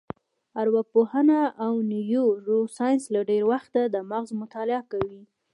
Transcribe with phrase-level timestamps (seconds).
[0.61, 5.21] ارواپوهنه او نیورو ساینس له ډېره وخته د مغز مطالعه کوي.